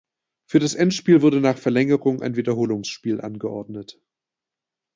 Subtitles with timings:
[0.49, 4.01] Für das Endspiel wurde nach Verlängerung ein Wiederholungsspiel angeordnet.